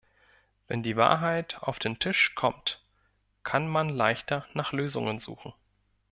Wenn 0.67 0.81
die 0.81 0.95
Wahrheit 0.97 1.57
auf 1.59 1.77
den 1.77 1.99
Tisch 1.99 2.33
kommt, 2.33 2.81
kann 3.43 3.67
man 3.67 3.87
leichter 3.89 4.47
nach 4.55 4.71
Lösungen 4.71 5.19
suchen. 5.19 5.53